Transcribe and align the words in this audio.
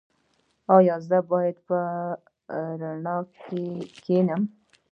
ایا 0.75 0.95
زه 1.07 1.19
باید 1.31 1.57
په 1.67 1.79
رڼا 2.81 3.17
کې 3.43 3.63
کینم؟ 4.03 4.43